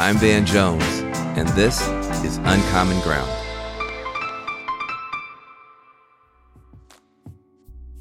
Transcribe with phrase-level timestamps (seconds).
[0.00, 0.82] I'm Van Jones,
[1.36, 1.78] and this
[2.24, 3.30] is Uncommon Ground.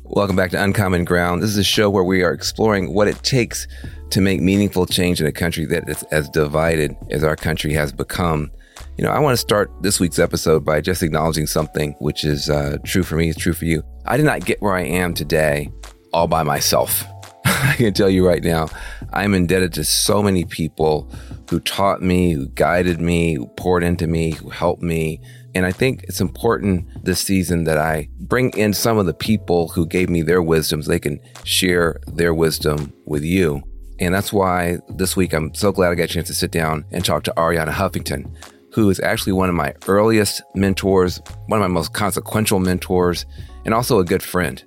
[0.03, 1.43] Welcome back to Uncommon Ground.
[1.43, 3.67] This is a show where we are exploring what it takes
[4.11, 7.91] to make meaningful change in a country that is as divided as our country has
[7.91, 8.49] become.
[8.97, 12.49] You know, I want to start this week's episode by just acknowledging something which is
[12.49, 13.83] uh, true for me, it's true for you.
[14.05, 15.69] I did not get where I am today
[16.13, 17.03] all by myself.
[17.63, 18.67] I can tell you right now,
[19.11, 21.11] I'm indebted to so many people
[21.49, 25.19] who taught me, who guided me, who poured into me, who helped me.
[25.55, 29.69] And I think it's important this season that I bring in some of the people
[29.69, 33.63] who gave me their wisdom so they can share their wisdom with you.
[33.99, 36.85] And that's why this week I'm so glad I got a chance to sit down
[36.91, 38.31] and talk to Arianna Huffington,
[38.73, 43.25] who is actually one of my earliest mentors, one of my most consequential mentors,
[43.65, 44.63] and also a good friend.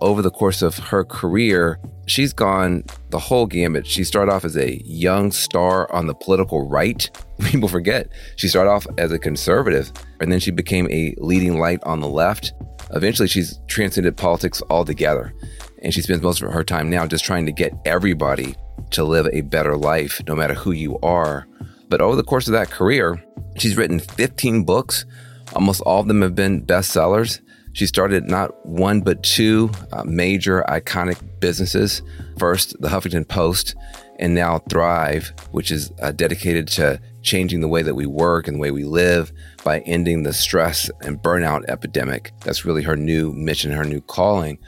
[0.00, 3.86] Over the course of her career, she's gone the whole gamut.
[3.86, 7.10] She started off as a young star on the political right.
[7.44, 11.80] People forget she started off as a conservative, and then she became a leading light
[11.82, 12.52] on the left.
[12.92, 15.34] Eventually, she's transcended politics altogether,
[15.82, 18.54] and she spends most of her time now just trying to get everybody
[18.90, 21.46] to live a better life, no matter who you are.
[21.88, 23.22] But over the course of that career,
[23.56, 25.04] she's written 15 books.
[25.54, 27.40] Almost all of them have been bestsellers.
[27.78, 32.02] She started not one but two uh, major iconic businesses.
[32.36, 33.76] First, the Huffington Post,
[34.18, 38.56] and now Thrive, which is uh, dedicated to changing the way that we work and
[38.56, 39.30] the way we live
[39.62, 42.32] by ending the stress and burnout epidemic.
[42.40, 44.58] That's really her new mission, her new calling.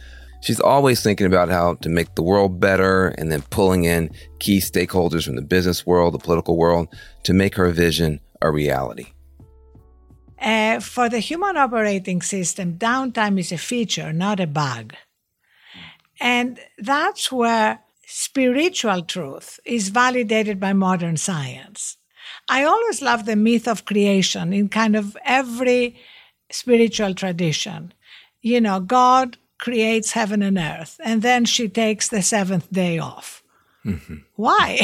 [0.40, 4.60] She's always thinking about how to make the world better and then pulling in key
[4.60, 6.86] stakeholders from the business world, the political world
[7.24, 9.14] to make her vision a reality.
[10.40, 14.94] Uh, for the human operating system, downtime is a feature, not a bug.
[16.20, 21.98] And that's where spiritual truth is validated by modern science.
[22.48, 25.96] I always love the myth of creation in kind of every
[26.50, 27.92] spiritual tradition.
[28.40, 33.42] You know, God creates heaven and earth, and then she takes the seventh day off.
[33.84, 34.16] Mm-hmm.
[34.36, 34.78] Why?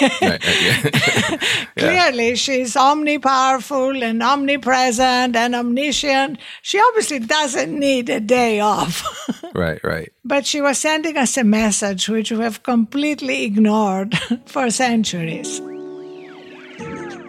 [0.00, 0.40] right, right,
[1.76, 2.08] yeah.
[2.10, 6.38] Clearly, she's omnipowerful and omnipresent and omniscient.
[6.62, 9.04] She obviously doesn't need a day off.
[9.54, 10.12] right, right.
[10.24, 14.16] But she was sending us a message which we have completely ignored
[14.46, 15.60] for centuries.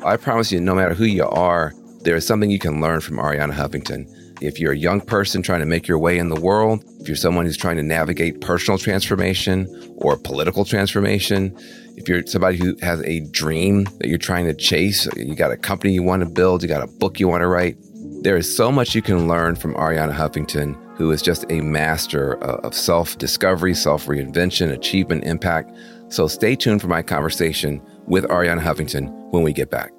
[0.06, 3.18] I promise you, no matter who you are, there is something you can learn from
[3.18, 4.08] Arianna Huffington.
[4.42, 7.18] If you're a young person trying to make your way in the world, if you're
[7.18, 9.68] someone who's trying to navigate personal transformation
[9.98, 11.58] or political transformation,
[11.98, 15.58] if you're somebody who has a dream that you're trying to chase, you got a
[15.58, 17.76] company you want to build, you got a book you want to write,
[18.22, 22.42] there is so much you can learn from Arianna Huffington, who is just a master
[22.44, 25.76] uh, of self discovery, self reinvention, achievement, impact.
[26.08, 29.92] So stay tuned for my conversation with Arianna Huffington when we get back.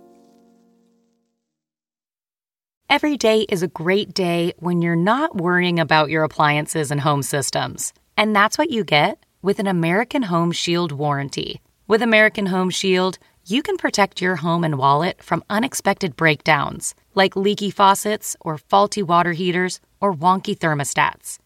[2.90, 7.22] Every day is a great day when you're not worrying about your appliances and home
[7.22, 7.92] systems.
[8.16, 11.60] And that's what you get with an American Home Shield warranty.
[11.86, 17.36] With American Home Shield, you can protect your home and wallet from unexpected breakdowns, like
[17.36, 21.38] leaky faucets or faulty water heaters or wonky thermostats.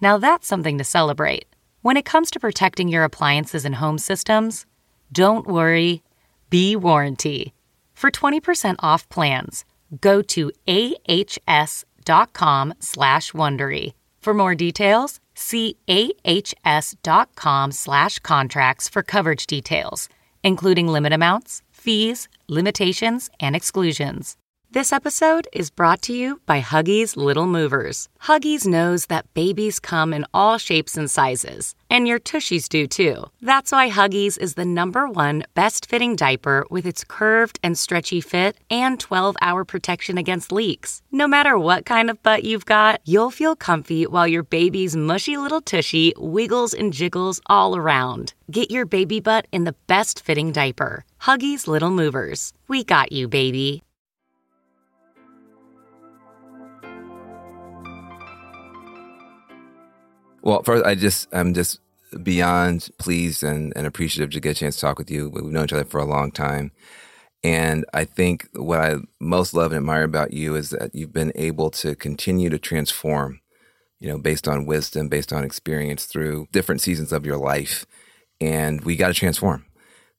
[0.00, 1.46] Now that's something to celebrate.
[1.82, 4.66] When it comes to protecting your appliances and home systems,
[5.12, 6.02] don't worry,
[6.50, 7.54] be warranty.
[7.94, 9.64] For 20% off plans,
[10.00, 11.84] go to ahs.com
[12.80, 13.92] slash Wondery.
[14.20, 20.08] For more details, see ahs.com slash contracts for coverage details,
[20.42, 24.36] including limit amounts, fees, limitations, and exclusions.
[24.72, 28.08] This episode is brought to you by Huggies Little Movers.
[28.22, 33.24] Huggies knows that babies come in all shapes and sizes, and your tushies do too.
[33.42, 38.20] That's why Huggies is the number one best fitting diaper with its curved and stretchy
[38.20, 41.02] fit and 12 hour protection against leaks.
[41.10, 45.36] No matter what kind of butt you've got, you'll feel comfy while your baby's mushy
[45.36, 48.34] little tushy wiggles and jiggles all around.
[48.52, 51.04] Get your baby butt in the best fitting diaper.
[51.22, 52.52] Huggies Little Movers.
[52.68, 53.82] We got you, baby.
[60.42, 61.80] Well, first, I just I'm just
[62.22, 65.28] beyond pleased and, and appreciative to get a chance to talk with you.
[65.28, 66.72] We've known each other for a long time.
[67.42, 71.32] And I think what I most love and admire about you is that you've been
[71.34, 73.40] able to continue to transform,
[73.98, 77.86] you know, based on wisdom, based on experience through different seasons of your life.
[78.40, 79.66] And we got to transform.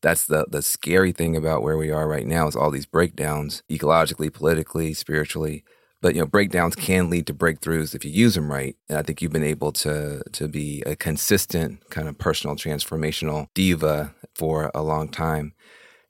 [0.01, 3.63] That's the the scary thing about where we are right now is all these breakdowns,
[3.69, 5.63] ecologically, politically, spiritually.
[6.01, 8.75] But you know, breakdowns can lead to breakthroughs if you use them right.
[8.89, 13.47] And I think you've been able to to be a consistent kind of personal transformational
[13.53, 15.53] diva for a long time.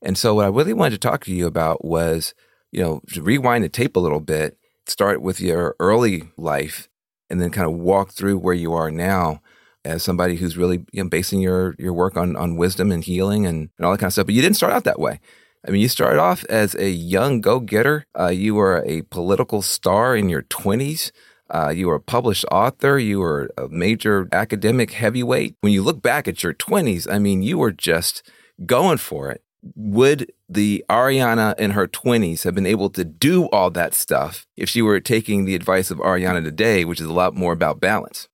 [0.01, 2.33] And so what I really wanted to talk to you about was,
[2.71, 4.57] you know, rewind the tape a little bit,
[4.88, 6.89] start with your early life
[7.29, 9.41] and then kind of walk through where you are now
[9.83, 13.45] as somebody who's really you know, basing your your work on on wisdom and healing
[13.45, 14.27] and, and all that kind of stuff.
[14.27, 15.19] But you didn't start out that way.
[15.68, 18.06] I mean, you started off as a young go getter.
[18.18, 21.12] Uh, you were a political star in your 20s.
[21.50, 22.98] Uh, you were a published author.
[22.98, 25.56] You were a major academic heavyweight.
[25.62, 28.24] When you look back at your 20s, I mean, you were just
[28.66, 29.44] going for it
[29.75, 34.69] would the Arianna in her 20s have been able to do all that stuff if
[34.69, 38.28] she were taking the advice of Arianna today, which is a lot more about balance?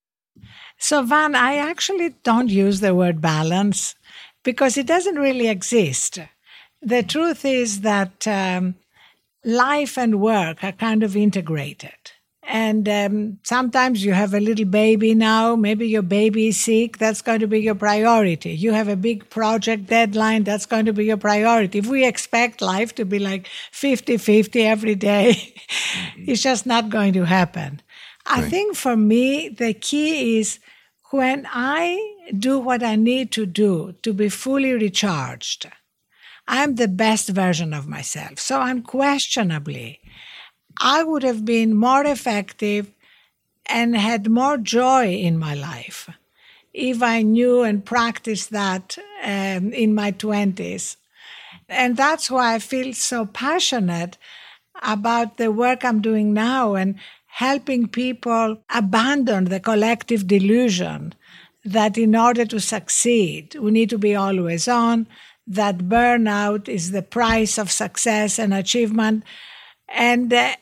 [0.78, 3.94] So, Van, I actually don't use the word balance
[4.44, 6.20] because it doesn't really exist.
[6.82, 8.76] The truth is that um,
[9.44, 12.12] life and work are kind of integrated.
[12.50, 17.20] And um, sometimes you have a little baby now, maybe your baby is sick, that's
[17.20, 18.52] going to be your priority.
[18.52, 21.78] You have a big project deadline, that's going to be your priority.
[21.78, 26.24] If we expect life to be like 50 50 every day, mm-hmm.
[26.26, 27.82] it's just not going to happen.
[28.26, 28.38] Right.
[28.44, 30.58] I think for me, the key is
[31.10, 35.66] when I do what I need to do to be fully recharged,
[36.48, 38.38] I'm the best version of myself.
[38.38, 40.00] So unquestionably,
[40.80, 42.90] I would have been more effective
[43.66, 46.08] and had more joy in my life
[46.72, 50.96] if I knew and practiced that um, in my 20s.
[51.68, 54.16] And that's why I feel so passionate
[54.82, 56.94] about the work I'm doing now and
[57.26, 61.14] helping people abandon the collective delusion
[61.64, 65.06] that in order to succeed, we need to be always on,
[65.48, 69.24] that burnout is the price of success and achievement.
[69.88, 70.54] And uh,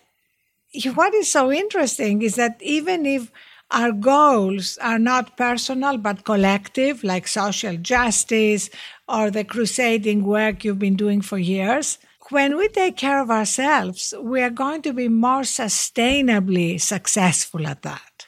[0.94, 3.33] what is so interesting is that even if
[3.73, 8.71] our goals are not personal but collective, like social justice
[9.09, 11.99] or the crusading work you've been doing for years,
[12.31, 17.82] when we take care of ourselves, we are going to be more sustainably successful at
[17.82, 18.27] that.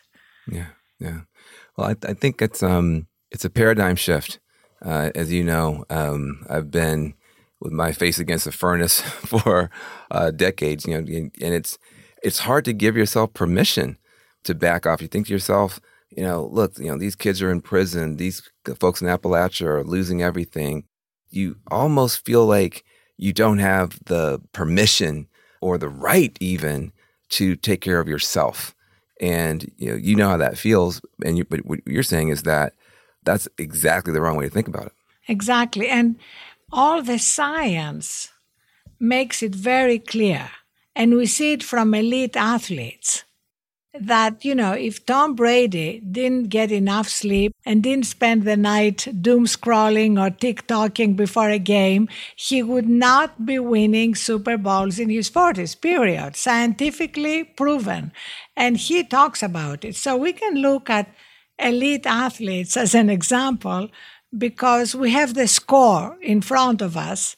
[0.51, 1.21] Yeah, yeah.
[1.77, 4.41] Well, I, I think it's um it's a paradigm shift.
[4.85, 7.15] Uh, as you know, um, I've been
[7.61, 9.71] with my face against the furnace for
[10.11, 10.87] uh, decades.
[10.87, 11.79] You know, and it's
[12.23, 13.99] it's hard to give yourself permission
[14.45, 15.03] to back off.
[15.03, 15.81] You think to yourself,
[16.11, 18.17] you know, look, you know, these kids are in prison.
[18.17, 18.49] These
[18.79, 20.85] folks in Appalachia are losing everything.
[21.31, 22.85] You almost feel like
[23.17, 25.29] you don't have the permission
[25.61, 26.93] or the right even
[27.31, 28.75] to take care of yourself.
[29.21, 31.01] And you know, you know how that feels.
[31.25, 32.75] And you, but what you're saying is that
[33.29, 34.93] that's exactly the wrong way to think about it.
[35.29, 35.89] Exactly.
[35.89, 36.17] And
[36.73, 38.33] all the science
[38.99, 40.51] makes it very clear
[40.97, 43.25] and we see it from elite athletes
[44.01, 49.09] that, you know, if Tom Brady didn't get enough sleep and didn't spend the night
[49.21, 55.11] doom scrolling or TikToking before a game, he would not be winning Super Bowls in
[55.11, 56.37] his 40s, period.
[56.37, 58.13] Scientifically proven.
[58.57, 59.97] And he talks about it.
[59.97, 61.09] So we can look at
[61.59, 63.89] elite athletes as an example
[64.37, 67.37] because we have the score in front of us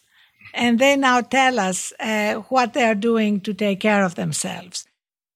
[0.54, 4.86] and they now tell us uh, what they are doing to take care of themselves.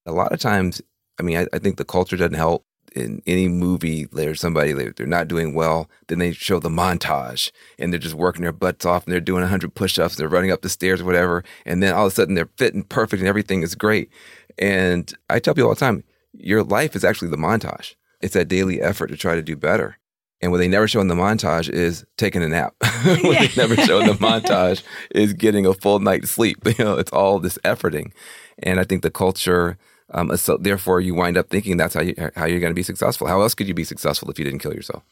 [0.06, 0.82] A lot of times,
[1.18, 2.64] I mean, I, I think the culture doesn't help.
[2.94, 5.90] In any movie, there's somebody they're not doing well.
[6.06, 9.40] Then they show the montage, and they're just working their butts off, and they're doing
[9.40, 11.42] 100 push-ups, they're running up the stairs, or whatever.
[11.66, 14.10] And then all of a sudden, they're fit and perfect, and everything is great.
[14.58, 17.94] And I tell people all the time, your life is actually the montage.
[18.24, 19.98] It's that daily effort to try to do better.
[20.40, 22.74] And what they never show in the montage is taking a nap.
[22.80, 23.46] what yeah.
[23.46, 26.58] they never show in the montage is getting a full night's sleep.
[26.64, 28.12] You know, it's all this efforting.
[28.58, 29.76] And I think the culture,
[30.10, 32.82] um, so therefore, you wind up thinking that's how you how you're going to be
[32.82, 33.26] successful.
[33.26, 35.02] How else could you be successful if you didn't kill yourself?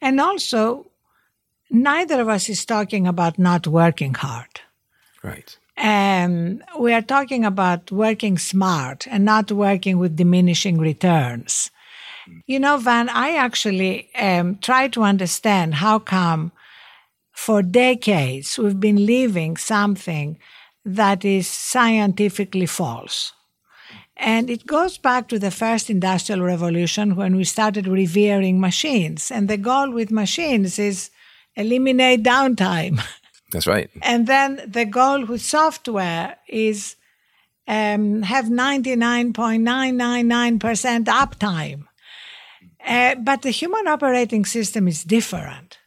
[0.00, 0.86] And also,
[1.68, 4.60] neither of us is talking about not working hard.
[5.22, 5.58] Right.
[5.76, 11.71] Um, we are talking about working smart and not working with diminishing returns.
[12.46, 16.52] You know, Van, I actually um, try to understand how come
[17.32, 20.38] for decades we've been living something
[20.84, 23.32] that is scientifically false.
[24.16, 29.30] And it goes back to the first industrial revolution when we started revering machines.
[29.30, 31.10] And the goal with machines is
[31.56, 33.02] eliminate downtime.
[33.50, 33.88] That's right.
[34.02, 36.96] And then the goal with software is
[37.66, 41.86] um, have 99.999% uptime.
[42.84, 45.78] Uh, but the human operating system is different.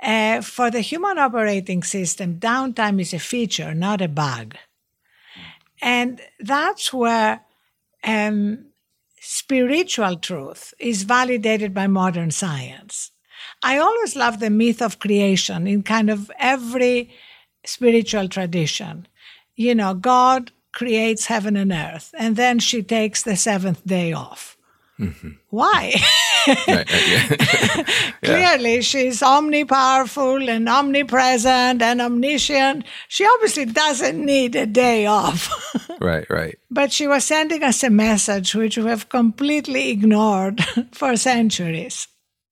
[0.00, 4.54] Uh, for the human operating system, downtime is a feature, not a bug.
[5.82, 7.40] And that's where
[8.04, 8.66] um,
[9.20, 13.10] spiritual truth is validated by modern science.
[13.62, 17.10] I always love the myth of creation in kind of every
[17.64, 19.06] spiritual tradition.
[19.56, 24.56] You know, God creates heaven and earth, and then she takes the seventh day off.
[24.98, 25.30] Mm-hmm.
[25.50, 25.94] Why?
[26.48, 27.84] right, right, yeah.
[28.22, 32.84] Clearly, she's omnipowerful and omnipresent and omniscient.
[33.06, 35.50] She obviously doesn't need a day off.
[36.00, 36.58] right, right.
[36.70, 42.08] But she was sending us a message which we have completely ignored for centuries.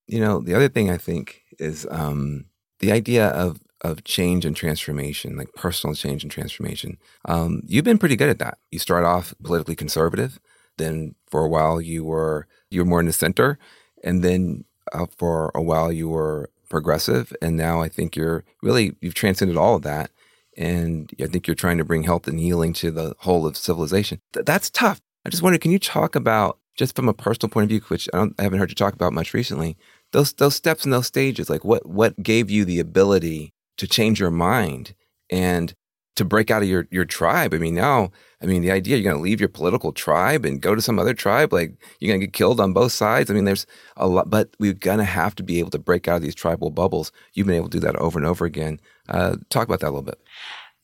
[0.07, 2.47] You know, the other thing I think is um,
[2.79, 6.97] the idea of of change and transformation, like personal change and transformation.
[7.27, 8.59] Um, you've been pretty good at that.
[8.71, 10.41] You start off politically conservative,
[10.79, 13.59] then for a while you were you were more in the center,
[14.05, 18.97] and then uh, for a while you were progressive, and now I think you're really
[19.01, 20.11] you've transcended all of that,
[20.57, 24.21] and I think you're trying to bring health and healing to the whole of civilization.
[24.33, 25.01] Th- that's tough.
[25.25, 28.09] I just wonder, can you talk about just from a personal point of view, which
[28.13, 29.77] I, I haven't heard you talk about much recently,
[30.13, 34.21] those those steps and those stages, like what what gave you the ability to change
[34.21, 34.95] your mind
[35.31, 35.75] and
[36.17, 37.55] to break out of your your tribe.
[37.55, 38.11] I mean, now,
[38.43, 40.99] I mean, the idea you're going to leave your political tribe and go to some
[40.99, 43.31] other tribe, like you're going to get killed on both sides.
[43.31, 43.67] I mean, there's
[43.97, 46.35] a lot, but we're going to have to be able to break out of these
[46.35, 47.13] tribal bubbles.
[47.33, 48.79] You've been able to do that over and over again.
[49.09, 50.21] Uh, talk about that a little bit.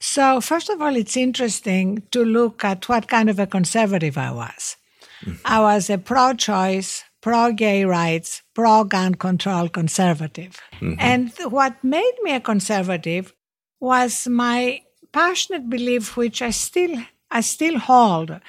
[0.01, 4.33] So, first of all, it's interesting to look at what kind of a conservative I
[4.33, 4.77] was.
[5.25, 5.35] Mm-hmm.
[5.45, 10.61] I was a pro choice, pro gay rights, pro gun control conservative.
[10.81, 10.95] Mm-hmm.
[10.99, 13.33] And what made me a conservative
[13.79, 14.81] was my
[15.13, 17.01] passionate belief, which I still
[17.33, 18.41] I still hold,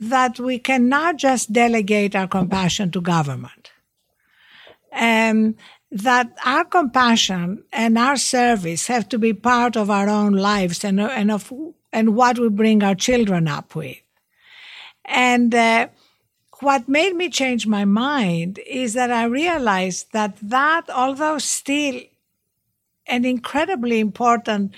[0.00, 3.70] that we cannot just delegate our compassion to government.
[4.92, 5.56] Um,
[5.90, 11.00] that our compassion and our service have to be part of our own lives and,
[11.00, 11.52] and of
[11.92, 13.98] and what we bring our children up with.
[15.04, 15.88] And uh,
[16.60, 22.00] what made me change my mind is that I realized that that, although still
[23.06, 24.74] an incredibly important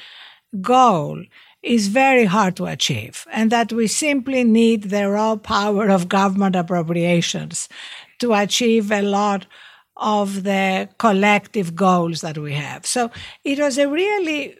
[0.61, 1.25] goal,
[1.67, 6.55] is very hard to achieve, and that we simply need the raw power of government
[6.55, 7.69] appropriations
[8.21, 9.47] to achieve a lot
[9.97, 12.87] of the collective goals that we have.
[12.87, 13.11] So
[13.43, 14.57] it was a really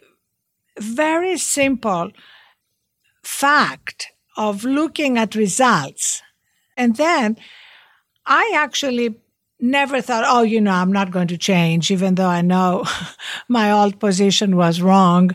[0.79, 2.11] very simple
[3.23, 6.21] fact of looking at results.
[6.75, 7.37] And then
[8.25, 9.15] I actually
[9.59, 12.83] never thought, oh, you know, I'm not going to change, even though I know
[13.47, 15.31] my old position was wrong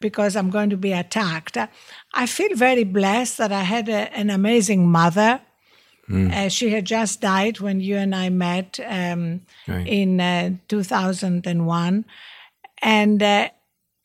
[0.00, 1.56] because I'm going to be attacked.
[2.14, 5.40] I feel very blessed that I had a, an amazing mother.
[6.08, 6.32] Mm.
[6.32, 9.86] Uh, she had just died when you and I met um, right.
[9.86, 12.04] in uh, 2001.
[12.82, 13.50] And uh,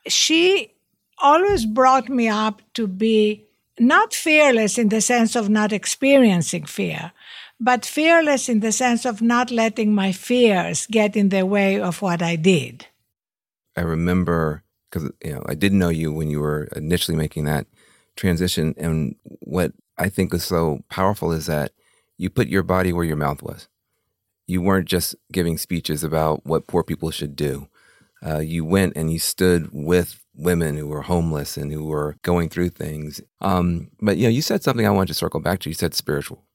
[0.08, 0.72] she
[1.18, 3.46] always brought me up to be
[3.80, 7.12] not fearless in the sense of not experiencing fear,
[7.60, 12.02] but fearless in the sense of not letting my fears get in the way of
[12.02, 12.88] what I did.
[13.76, 14.64] I remember
[14.96, 17.68] because you know I didn't know you when you were initially making that
[18.16, 21.72] transition, and what I think was so powerful is that
[22.18, 23.68] you put your body where your mouth was.
[24.48, 27.68] You weren't just giving speeches about what poor people should do.
[28.26, 32.50] Uh, you went and you stood with women who were homeless and who were going
[32.50, 33.22] through things.
[33.42, 35.70] Um, but you know, you said something I wanted to circle back to.
[35.70, 36.46] You said spiritual,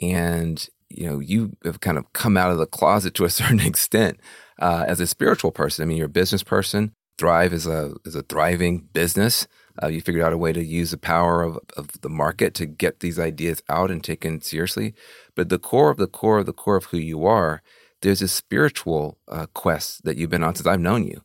[0.00, 3.60] and you know, you have kind of come out of the closet to a certain
[3.60, 4.20] extent
[4.60, 5.82] uh, as a spiritual person.
[5.82, 6.94] I mean, you're a business person.
[7.20, 9.46] Thrive is a is a thriving business.
[9.82, 12.64] Uh, you figured out a way to use the power of, of the market to
[12.64, 14.94] get these ideas out and taken seriously.
[15.34, 17.60] But the core of the core of the core of who you are,
[18.00, 21.22] there's a spiritual uh, quest that you've been on since I've known you.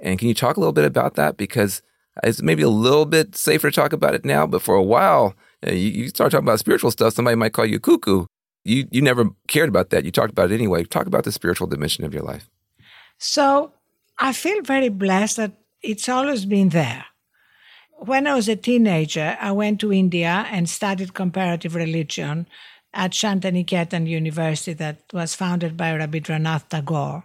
[0.00, 1.36] And can you talk a little bit about that?
[1.36, 1.80] Because
[2.24, 5.36] it's maybe a little bit safer to talk about it now, but for a while,
[5.64, 8.26] uh, you, you start talking about spiritual stuff, somebody might call you cuckoo.
[8.64, 10.04] You you never cared about that.
[10.04, 10.82] You talked about it anyway.
[10.82, 12.50] Talk about the spiritual dimension of your life.
[13.18, 13.72] So
[14.18, 17.04] I feel very blessed that it's always been there.
[17.98, 22.46] When I was a teenager, I went to India and studied comparative religion
[22.92, 27.24] at Shantiniketan University that was founded by Rabindranath Tagore.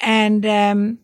[0.00, 0.98] And um,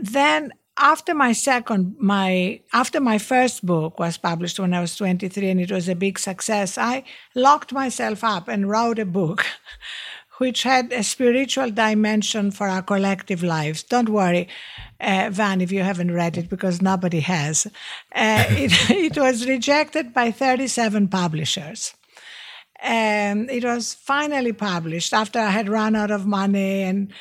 [0.00, 5.50] then after my second my after my first book was published when I was 23
[5.50, 9.44] and it was a big success, I locked myself up and wrote a book
[10.42, 13.84] which had a spiritual dimension for our collective lives.
[13.84, 14.48] Don't worry,
[15.00, 17.68] uh, Van, if you haven't read it, because nobody has.
[18.12, 21.94] Uh, it, it was rejected by 37 publishers.
[22.80, 27.12] And it was finally published after I had run out of money and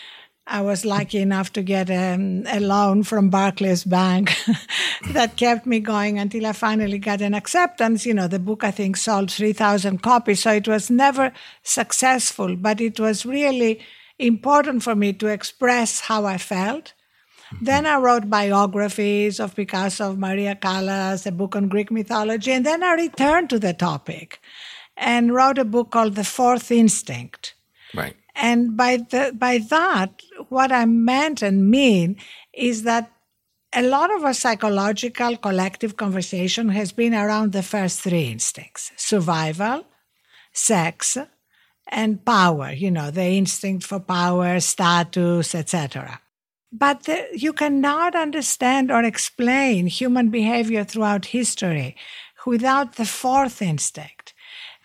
[0.52, 4.36] I was lucky enough to get a, um, a loan from Barclays Bank
[5.12, 8.06] that kept me going until I finally got an acceptance.
[8.06, 11.32] You know, the book I think sold 3,000 copies, so it was never
[11.64, 13.80] successful, but it was really
[14.20, 16.94] important for me to express how I felt.
[17.54, 17.66] Mm-hmm.
[17.66, 22.66] Then I wrote biographies of Picasso, of Maria Callas, a book on Greek mythology, and
[22.66, 24.42] then I returned to the topic
[24.98, 27.56] and wrote a book called The Fourth Instinct.
[27.94, 28.16] Right.
[28.36, 32.18] And by the, by that, what I meant and mean
[32.54, 33.12] is that
[33.74, 39.86] a lot of our psychological collective conversation has been around the first three instincts survival,
[40.52, 41.18] sex,
[41.88, 46.20] and power, you know, the instinct for power, status, etc.
[46.72, 51.96] But the, you cannot understand or explain human behavior throughout history
[52.46, 54.34] without the fourth instinct,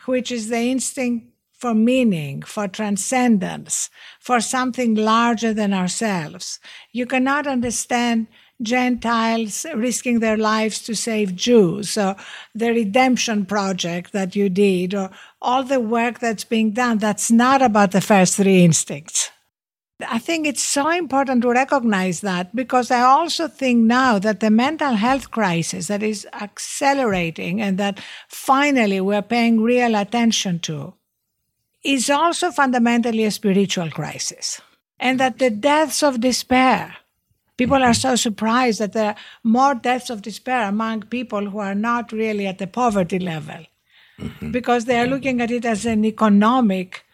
[0.07, 3.89] which is the instinct for meaning, for transcendence,
[4.21, 6.61] for something larger than ourselves.
[6.93, 8.27] You cannot understand
[8.63, 12.17] Gentiles risking their lives to save Jews, or
[12.55, 15.11] the redemption project that you did, or
[15.43, 16.99] all the work that's being done.
[16.99, 19.31] That's not about the first three instincts.
[20.07, 24.51] I think it's so important to recognize that because I also think now that the
[24.51, 30.93] mental health crisis that is accelerating and that finally we're paying real attention to
[31.87, 34.61] is also fundamentally a spiritual crisis.
[34.99, 36.97] And that the deaths of despair,
[37.57, 41.75] people are so surprised that there are more deaths of despair among people who are
[41.75, 43.67] not really at the poverty level
[44.19, 44.51] mm-hmm.
[44.51, 47.05] because they are looking at it as an economic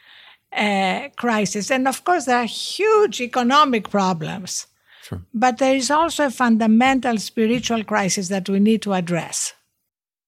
[0.53, 1.71] uh, crisis.
[1.71, 4.67] And of course, there are huge economic problems.
[5.03, 5.23] Sure.
[5.35, 9.55] But there is also a fundamental spiritual crisis that we need to address.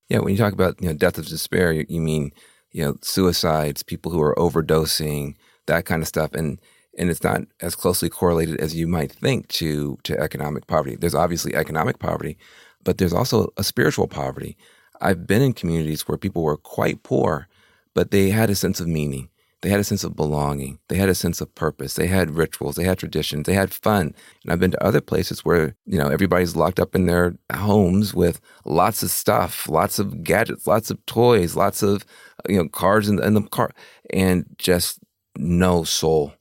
[0.09, 2.31] Yeah, when you talk about you know death of despair, you, you mean
[2.75, 5.35] you know, suicides, people who are overdosing,
[5.65, 6.33] that kind of stuff.
[6.33, 6.59] And
[6.97, 10.97] and it's not as closely correlated as you might think to to economic poverty.
[10.97, 12.37] There's obviously economic poverty,
[12.83, 14.57] but there's also a spiritual poverty.
[14.99, 17.47] I've been in communities where people were quite poor,
[17.93, 19.29] but they had a sense of meaning.
[19.65, 20.77] They had a sense of belonging.
[20.89, 21.95] They had a sense of purpose.
[21.95, 22.75] They had rituals.
[22.75, 23.47] They had traditions.
[23.47, 24.13] They had fun.
[24.43, 28.13] And I've been to other places where, you know, everybody's locked up in their homes
[28.13, 32.05] with lots of stuff, lots of gadgets, lots of toys, lots of,
[32.47, 33.71] you know, cars in the, in the car,
[34.13, 34.99] and just
[35.35, 36.35] no soul,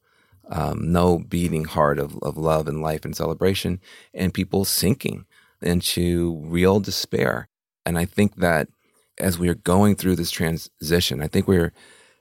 [0.51, 3.81] um, no beating heart of, of love and life and celebration,
[4.13, 5.25] and people sinking
[5.63, 7.49] into real despair.
[7.87, 8.69] And I think that
[9.17, 11.73] as we are going through this transition, I think we're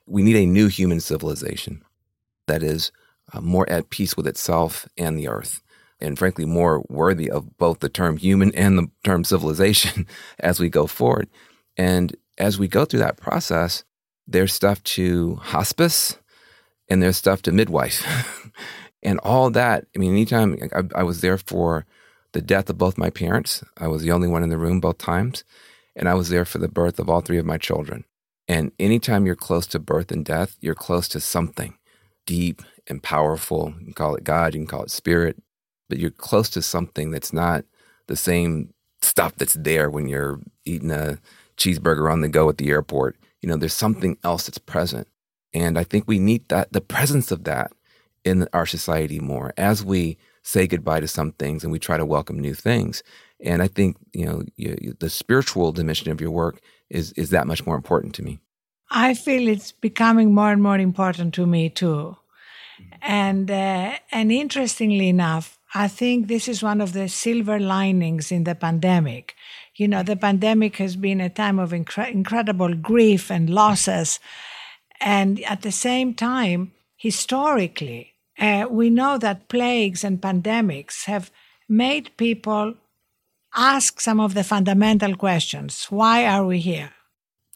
[0.05, 1.83] we need a new human civilization
[2.47, 2.91] that is
[3.31, 5.61] uh, more at peace with itself and the earth,
[5.99, 10.05] and frankly, more worthy of both the term human and the term civilization
[10.39, 11.29] as we go forward.
[11.77, 13.83] And as we go through that process,
[14.27, 16.17] there's stuff to hospice
[16.89, 18.51] and there's stuff to midwife.
[19.03, 21.85] and all that, I mean, anytime I, I was there for
[22.33, 24.97] the death of both my parents, I was the only one in the room both
[24.97, 25.43] times.
[25.95, 28.05] And I was there for the birth of all three of my children.
[28.47, 31.77] And anytime you're close to birth and death, you're close to something
[32.25, 33.73] deep and powerful.
[33.79, 35.41] You can call it God, you can call it spirit,
[35.89, 37.65] but you're close to something that's not
[38.07, 41.19] the same stuff that's there when you're eating a
[41.57, 43.17] cheeseburger on the go at the airport.
[43.41, 45.07] You know, there's something else that's present.
[45.53, 47.71] And I think we need that, the presence of that
[48.23, 52.05] in our society more as we say goodbye to some things and we try to
[52.05, 53.03] welcome new things.
[53.43, 57.47] And I think, you know, you, the spiritual dimension of your work is is that
[57.47, 58.39] much more important to me.
[58.89, 62.17] I feel it's becoming more and more important to me too.
[63.01, 68.43] And uh, and interestingly enough, I think this is one of the silver linings in
[68.43, 69.35] the pandemic.
[69.75, 74.19] You know, the pandemic has been a time of incre- incredible grief and losses,
[75.01, 81.31] and at the same time, historically, uh, we know that plagues and pandemics have
[81.67, 82.75] made people
[83.55, 85.85] ask some of the fundamental questions.
[85.89, 86.91] Why are we here?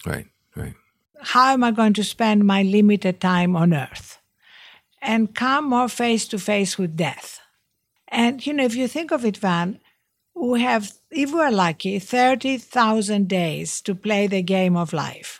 [0.05, 0.75] Right, right.
[1.21, 4.19] How am I going to spend my limited time on earth?
[5.01, 7.39] And come more face to face with death.
[8.07, 9.79] And, you know, if you think of it, Van,
[10.33, 15.39] we have, if we're lucky, 30,000 days to play the game of life.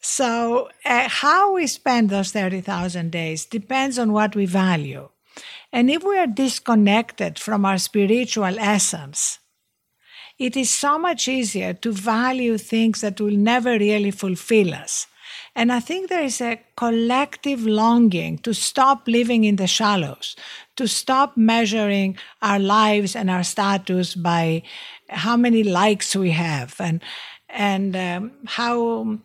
[0.00, 5.08] So, uh, how we spend those 30,000 days depends on what we value.
[5.72, 9.38] And if we are disconnected from our spiritual essence,
[10.38, 15.06] it is so much easier to value things that will never really fulfill us.
[15.56, 20.36] And I think there is a collective longing to stop living in the shallows,
[20.76, 24.62] to stop measuring our lives and our status by
[25.08, 27.00] how many likes we have and
[27.48, 29.18] and um, how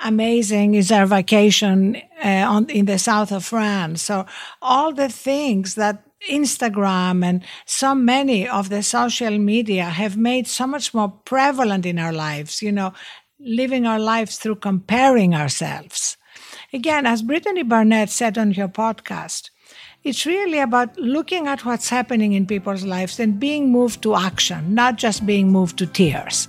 [0.00, 4.00] amazing is our vacation uh, on, in the south of France.
[4.00, 4.24] So
[4.62, 10.66] all the things that Instagram and so many of the social media have made so
[10.66, 12.92] much more prevalent in our lives, you know,
[13.38, 16.16] living our lives through comparing ourselves.
[16.72, 19.50] Again, as Brittany Barnett said on your podcast,
[20.02, 24.74] it's really about looking at what's happening in people's lives and being moved to action,
[24.74, 26.48] not just being moved to tears.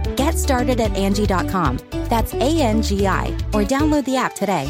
[0.15, 1.79] Get started at Angi.com.
[2.09, 4.67] That's A N G I, or download the app today.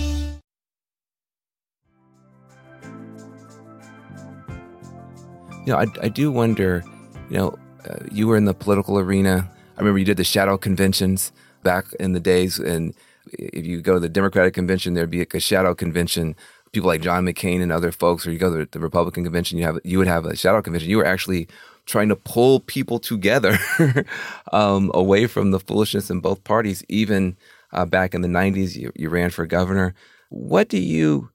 [5.66, 6.84] You know, I, I do wonder,
[7.30, 9.50] you know, uh, you were in the political arena.
[9.78, 11.32] I remember you did the shadow conventions
[11.64, 12.58] back in the days.
[12.58, 12.94] And
[13.28, 16.36] if you go to the Democratic convention, there'd be a shadow convention.
[16.72, 19.66] People like John McCain and other folks, or you go to the Republican convention, you
[19.66, 20.90] have you would have a shadow convention.
[20.90, 21.48] You were actually
[21.86, 23.58] trying to pull people together
[24.52, 26.84] um, away from the foolishness in both parties.
[26.90, 27.38] Even
[27.72, 29.94] uh, back in the '90s, you, you ran for governor.
[30.30, 31.30] What do you,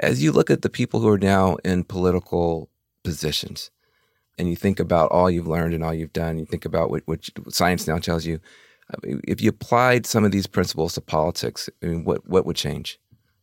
[0.00, 2.68] as you look at the people who are now in political
[3.02, 3.70] positions
[4.38, 7.02] and you think about all you've learned and all you've done, you think about what,
[7.06, 8.40] what science now tells you.
[9.02, 13.00] If you applied some of these principles to politics, I mean, what what would change?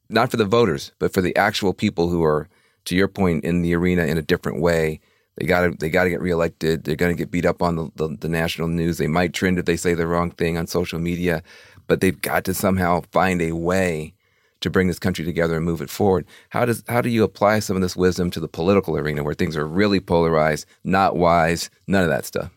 [0.10, 2.48] Not for the voters, but for the actual people who are,
[2.86, 5.02] to your point, in the arena in a different way.
[5.38, 6.84] They got to they got to get reelected.
[6.84, 8.98] They're going to get beat up on the, the, the national news.
[8.98, 11.42] They might trend if they say the wrong thing on social media,
[11.88, 14.14] but they've got to somehow find a way
[14.62, 16.26] to bring this country together and move it forward.
[16.50, 19.34] How does how do you apply some of this wisdom to the political arena where
[19.34, 22.52] things are really polarized, not wise, none of that stuff?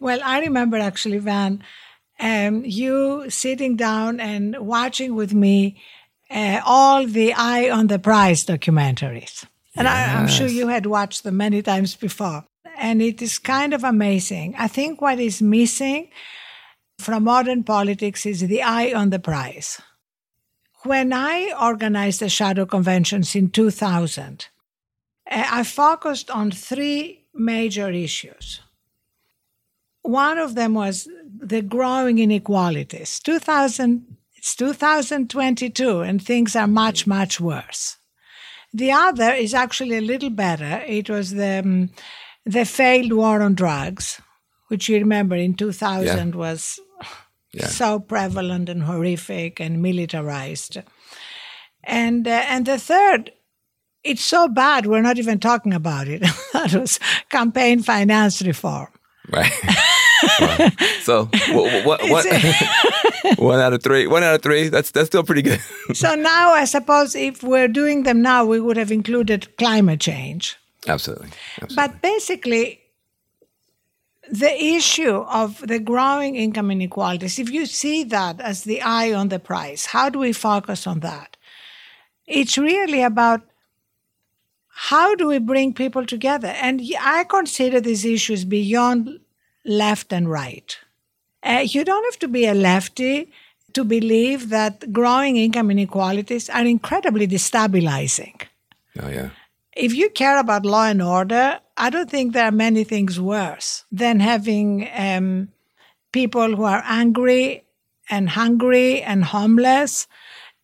[0.00, 1.62] Well, I remember actually, Van,
[2.18, 5.80] um, you sitting down and watching with me
[6.30, 9.44] uh, all the Eye on the Prize documentaries.
[9.76, 10.08] And yes.
[10.08, 12.44] I, I'm sure you had watched them many times before.
[12.76, 14.54] And it is kind of amazing.
[14.58, 16.10] I think what is missing
[16.98, 19.80] from modern politics is the eye on the prize.
[20.84, 24.48] When I organized the shadow conventions in 2000,
[25.28, 28.60] eh, I focused on three major issues.
[30.02, 31.08] One of them was
[31.38, 33.20] the growing inequalities.
[33.20, 37.98] 2000, it's 2022 and things are much, much worse.
[38.72, 40.82] The other is actually a little better.
[40.86, 41.90] It was the, um,
[42.46, 44.20] the failed war on drugs,
[44.68, 46.36] which you remember in 2000 yeah.
[46.36, 46.80] was
[47.52, 47.66] yeah.
[47.66, 50.78] so prevalent and horrific and militarized.
[51.84, 53.32] And uh, and the third,
[54.04, 56.22] it's so bad we're not even talking about it.
[56.52, 58.88] that was campaign finance reform.
[59.28, 59.52] Right.
[61.02, 61.84] So what?
[61.84, 62.26] what, what
[63.36, 64.06] one out of three.
[64.06, 64.68] One out of three.
[64.68, 65.60] That's that's still pretty good.
[65.94, 70.56] so now, I suppose if we're doing them now, we would have included climate change.
[70.86, 71.30] Absolutely.
[71.60, 71.76] Absolutely.
[71.76, 72.80] But basically,
[74.30, 79.28] the issue of the growing income inequalities, if you see that as the eye on
[79.28, 81.36] the prize, how do we focus on that?
[82.26, 83.42] It's really about
[84.68, 86.48] how do we bring people together?
[86.48, 89.20] And I consider these issues beyond
[89.64, 90.76] left and right.
[91.42, 93.28] Uh, you don't have to be a lefty
[93.72, 98.42] to believe that growing income inequalities are incredibly destabilizing.
[99.00, 99.30] Oh, yeah.
[99.74, 103.84] If you care about law and order, I don't think there are many things worse
[103.90, 105.48] than having um,
[106.12, 107.64] people who are angry
[108.10, 110.06] and hungry and homeless.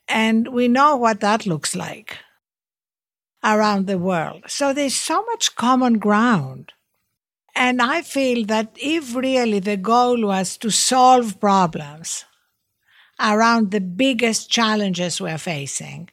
[0.07, 2.19] And we know what that looks like
[3.43, 4.45] around the world.
[4.49, 6.73] So there's so much common ground.
[7.59, 12.25] And I feel that if really the goal was to solve problems
[13.19, 16.09] around the biggest challenges we're facing,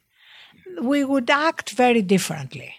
[0.82, 2.74] we would act very differently.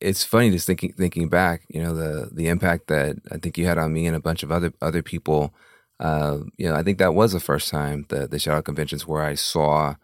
[0.00, 3.66] It's funny just thinking thinking back, you know, the the impact that I think you
[3.66, 5.52] had on me and a bunch of other other people.
[5.98, 9.24] Uh, you know, I think that was the first time the the out conventions where
[9.24, 9.96] I saw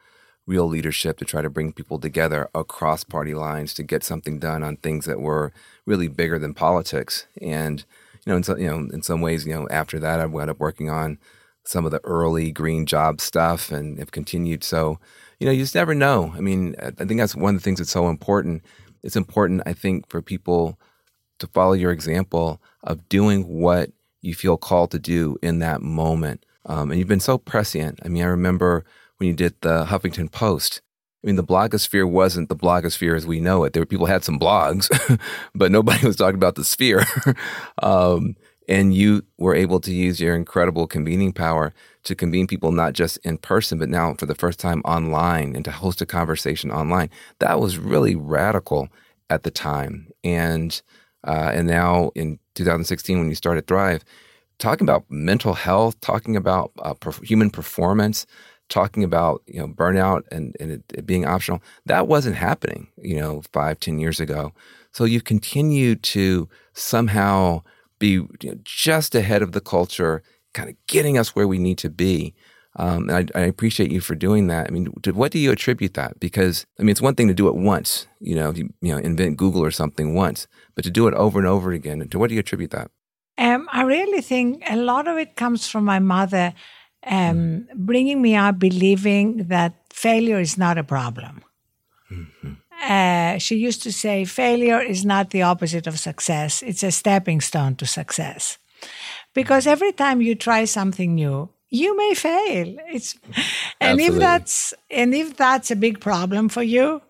[0.47, 4.63] real leadership to try to bring people together across party lines to get something done
[4.63, 5.53] on things that were
[5.87, 7.27] really bigger than politics.
[7.41, 7.85] And
[8.25, 10.51] you know, in some, you know, in some ways, you know, after that, I wound
[10.51, 11.19] up working on
[11.65, 14.63] some of the early green job stuff and have continued.
[14.65, 14.99] So,
[15.39, 16.33] you know, you just never know.
[16.37, 18.63] I mean, I think that's one of the things that's so important.
[19.03, 20.79] It's important, I think, for people
[21.39, 26.45] to follow your example of doing what you feel called to do in that moment.
[26.67, 27.99] Um, and you've been so prescient.
[28.05, 28.85] I mean, I remember
[29.25, 30.83] when you did the Huffington Post.
[31.23, 33.73] I mean, the blogosphere wasn't the blogosphere as we know it.
[33.73, 34.91] There were people had some blogs,
[35.55, 37.05] but nobody was talking about the sphere.
[37.83, 38.37] um,
[38.69, 43.17] and you were able to use your incredible convening power to convene people not just
[43.19, 47.09] in person, but now for the first time online and to host a conversation online.
[47.39, 48.89] That was really radical
[49.31, 50.09] at the time.
[50.23, 50.81] And
[51.27, 54.05] uh, and now in 2016, when you started Thrive,
[54.59, 58.27] talking about mental health, talking about uh, human performance,
[58.75, 63.15] talking about you know burnout and, and it, it being optional that wasn't happening you
[63.15, 64.53] know five ten years ago
[64.91, 67.63] so you continue to somehow
[68.01, 71.79] be you know, just ahead of the culture kind of getting us where we need
[71.79, 72.35] to be
[72.77, 74.67] um, and I, I, appreciate you for doing that.
[74.67, 76.19] I mean, to what do you attribute that?
[76.19, 78.99] Because I mean, it's one thing to do it once, you know, you, you know,
[78.99, 82.09] invent Google or something once, but to do it over and over again.
[82.09, 82.91] To what do you attribute that?
[83.39, 86.53] Um, I really think a lot of it comes from my mother
[87.07, 91.43] um, bringing me up believing that failure is not a problem.
[92.11, 92.53] Mm-hmm.
[92.83, 97.41] Uh, she used to say, failure is not the opposite of success, it's a stepping
[97.41, 98.59] stone to success.
[99.33, 102.77] Because every time you try something new, you may fail.
[102.93, 103.19] It's,
[103.81, 107.03] and if that's and if that's a big problem for you,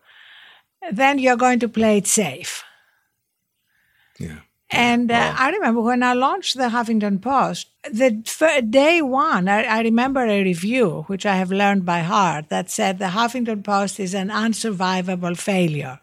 [0.90, 2.64] then you're going to play it safe.
[4.18, 4.40] Yeah.
[4.70, 5.34] And uh, wow.
[5.38, 10.24] I remember when I launched the Huffington Post, the f- day one, I, I, remember
[10.24, 14.30] a review, which I have learned by heart, that said the Huffington Post is an
[14.30, 16.00] unsurvivable failure.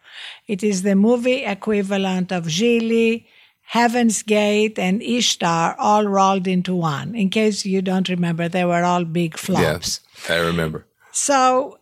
[0.47, 3.25] It is the movie equivalent of Gigli,
[3.61, 7.15] Heaven's Gate, and Ishtar all rolled into one.
[7.15, 9.61] In case you don't remember, they were all big flops.
[9.61, 10.85] Yes, I remember.
[11.11, 11.79] So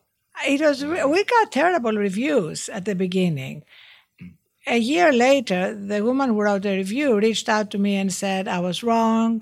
[0.48, 0.84] it was.
[0.86, 3.64] We got terrible reviews at the beginning
[4.68, 8.48] a year later, the woman who wrote the review reached out to me and said,
[8.48, 9.42] I was wrong.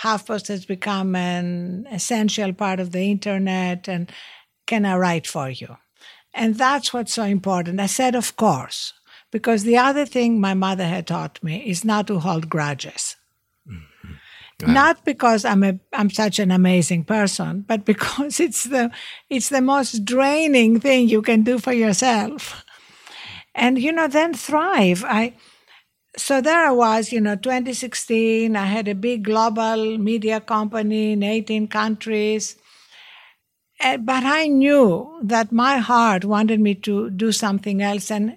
[0.00, 4.10] HuffPost has become an essential part of the internet, and
[4.66, 5.76] can I write for you?
[6.34, 7.80] And that's what's so important.
[7.80, 8.92] I said, Of course,
[9.30, 13.16] because the other thing my mother had taught me is not to hold grudges.
[13.68, 14.72] Mm-hmm.
[14.72, 18.90] Not because I'm a I'm such an amazing person, but because it's the
[19.30, 22.63] it's the most draining thing you can do for yourself
[23.54, 25.32] and you know then thrive i
[26.16, 31.22] so there i was you know 2016 i had a big global media company in
[31.22, 32.56] 18 countries.
[33.80, 38.36] Eh, but i knew that my heart wanted me to do something else and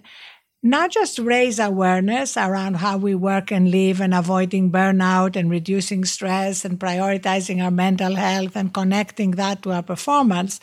[0.64, 6.04] not just raise awareness around how we work and live and avoiding burnout and reducing
[6.04, 10.60] stress and prioritizing our mental health and connecting that to our performance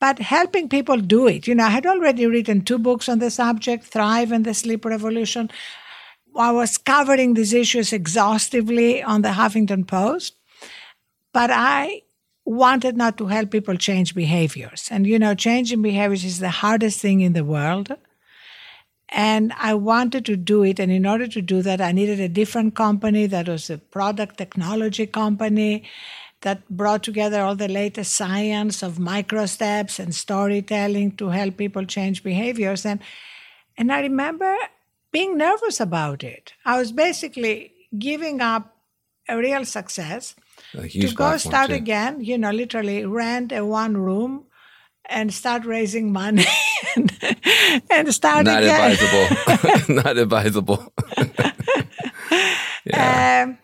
[0.00, 1.46] but helping people do it.
[1.46, 4.84] You know, I had already written two books on the subject, Thrive and the Sleep
[4.84, 5.50] Revolution.
[6.36, 10.34] I was covering these issues exhaustively on the Huffington Post,
[11.32, 12.02] but I
[12.44, 14.88] wanted not to help people change behaviors.
[14.90, 17.96] And, you know, changing behaviors is the hardest thing in the world.
[19.08, 20.80] And I wanted to do it.
[20.80, 24.38] And in order to do that, I needed a different company that was a product
[24.38, 25.84] technology company
[26.44, 31.84] that brought together all the latest science of micro steps and storytelling to help people
[31.86, 32.84] change behaviors.
[32.86, 33.00] And,
[33.78, 34.54] and I remember
[35.10, 36.52] being nervous about it.
[36.64, 38.76] I was basically giving up
[39.26, 40.34] a real success
[40.72, 41.76] to go start too.
[41.76, 44.44] again, you know, literally rent a one room
[45.06, 46.44] and start raising money
[46.96, 47.10] and,
[47.90, 48.92] and start Not again.
[48.92, 49.94] advisable.
[50.02, 50.92] Not advisable.
[52.84, 53.44] Yeah.
[53.46, 53.58] Um,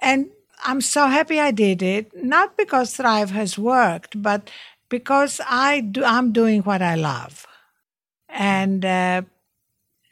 [0.00, 0.30] and
[0.64, 4.50] I'm so happy I did it, not because Thrive has worked, but
[4.88, 7.46] because I do, I'm doing what I love.
[8.28, 9.22] And uh,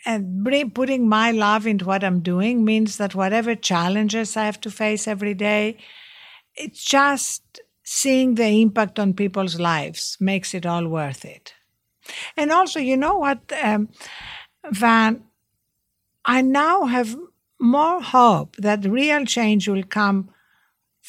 [0.06, 4.60] and bring, putting my love into what I'm doing means that whatever challenges I have
[4.62, 5.76] to face every day,
[6.54, 11.54] it's just seeing the impact on people's lives makes it all worth it.
[12.36, 13.88] And also, you know what, um,
[14.70, 15.22] Van,
[16.24, 17.16] I now have
[17.60, 20.30] more hope that real change will come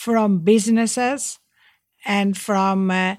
[0.01, 1.37] from businesses
[2.05, 3.15] and from uh,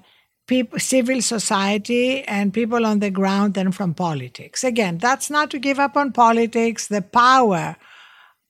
[0.47, 4.65] people, civil society and people on the ground than from politics.
[4.65, 6.87] Again, that's not to give up on politics.
[6.87, 7.77] The power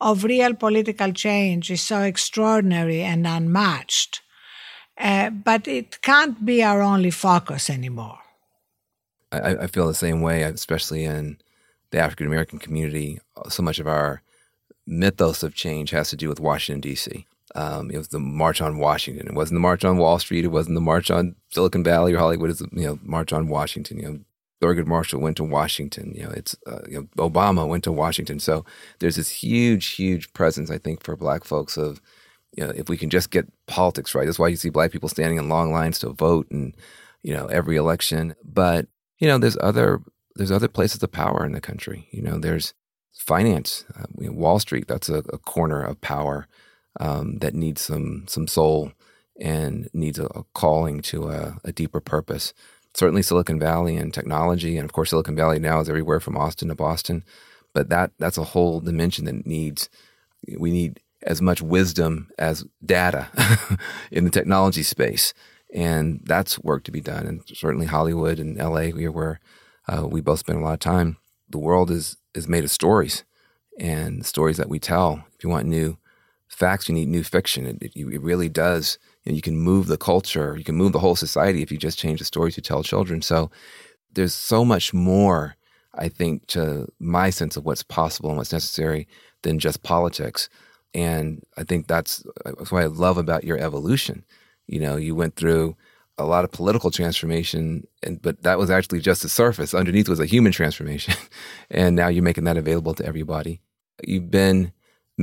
[0.01, 4.21] of real political change is so extraordinary and unmatched.
[4.97, 8.17] Uh, but it can't be our only focus anymore.
[9.31, 11.37] I, I feel the same way, especially in
[11.91, 13.19] the African American community.
[13.49, 14.23] So much of our
[14.87, 17.27] mythos of change has to do with Washington, D.C.
[17.55, 19.27] Um, it was the March on Washington.
[19.27, 20.45] It wasn't the March on Wall Street.
[20.45, 22.49] It wasn't the March on Silicon Valley or Hollywood.
[22.49, 23.99] It's the you know March on Washington.
[23.99, 24.19] You know,
[24.61, 26.13] Thurgood Marshall went to Washington.
[26.15, 28.39] You know, it's uh, you know, Obama went to Washington.
[28.39, 28.65] So
[28.99, 32.01] there's this huge, huge presence, I think, for Black folks of
[32.55, 34.25] you know if we can just get politics right.
[34.25, 36.75] That's why you see Black people standing in long lines to vote and
[37.21, 38.35] you know every election.
[38.43, 38.87] But
[39.19, 40.01] you know, there's other
[40.35, 42.07] there's other places of power in the country.
[42.11, 42.73] You know, there's
[43.13, 44.87] finance, uh, you know, Wall Street.
[44.87, 46.47] That's a, a corner of power
[46.99, 48.91] um, that needs some some soul
[49.39, 52.53] and needs a, a calling to a, a, deeper purpose.
[52.93, 56.67] Certainly, Silicon Valley and technology, and of course, Silicon Valley now is everywhere from Austin
[56.67, 57.23] to Boston.
[57.73, 59.89] But that that's a whole dimension that needs
[60.57, 63.29] we need as much wisdom as data
[64.11, 65.33] in the technology space,
[65.73, 67.25] and that's work to be done.
[67.25, 69.39] And certainly, Hollywood and LA, where
[69.87, 71.17] uh, we both spend a lot of time.
[71.49, 73.23] The world is is made of stories,
[73.79, 75.25] and stories that we tell.
[75.35, 75.97] If you want new
[76.53, 77.65] facts, you need new fiction.
[77.65, 78.97] It, it, it really does.
[79.23, 81.77] You, know, you can move the culture, you can move the whole society if you
[81.77, 83.21] just change the stories you tell children.
[83.21, 83.51] So
[84.13, 85.55] there's so much more,
[85.95, 89.07] I think, to my sense of what's possible and what's necessary
[89.41, 90.49] than just politics.
[90.93, 94.23] And I think that's, uh, that's what I love about your evolution.
[94.67, 95.75] You know, you went through
[96.17, 99.73] a lot of political transformation, and but that was actually just the surface.
[99.73, 101.15] Underneath was a human transformation,
[101.71, 103.61] and now you're making that available to everybody.
[104.05, 104.71] You've been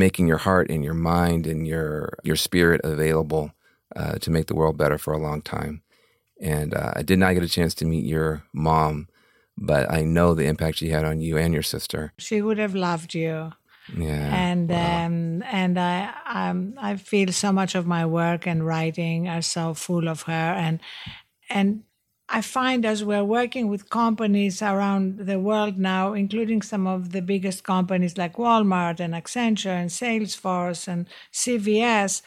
[0.00, 3.52] making your heart and your mind and your your spirit available
[3.94, 5.82] uh, to make the world better for a long time.
[6.40, 9.08] And uh, I did not get a chance to meet your mom,
[9.56, 12.12] but I know the impact she had on you and your sister.
[12.18, 13.52] She would have loved you.
[13.96, 14.50] Yeah.
[14.50, 15.06] And wow.
[15.06, 19.74] um, and I um, I feel so much of my work and writing are so
[19.74, 20.80] full of her and
[21.48, 21.82] and
[22.32, 27.22] I find as we're working with companies around the world now, including some of the
[27.22, 32.22] biggest companies like Walmart and Accenture and Salesforce and CVS,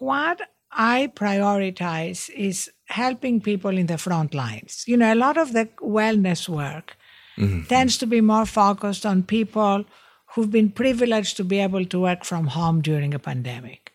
[0.00, 4.84] what I prioritize is helping people in the front lines.
[4.86, 6.96] You know, a lot of the wellness work
[7.38, 7.62] mm-hmm.
[7.62, 9.86] tends to be more focused on people
[10.34, 13.87] who've been privileged to be able to work from home during a pandemic.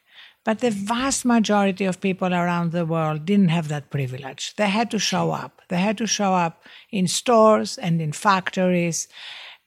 [0.46, 4.54] But the vast majority of people around the world didn't have that privilege.
[4.58, 5.62] They had to show up.
[5.70, 9.08] They had to show up in stores and in factories